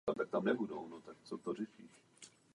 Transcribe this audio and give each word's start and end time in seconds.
Květy 0.05 0.15
bez 0.17 0.43
nektaru 0.43 0.67
jsou 0.67 1.35
opylovány 1.35 1.67
větrem. 1.77 1.89